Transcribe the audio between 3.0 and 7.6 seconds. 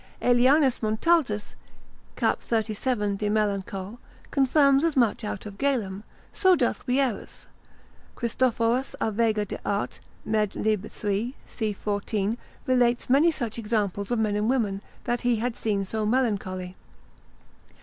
de melanchol., confirms as much out of Galen; so doth Wierus,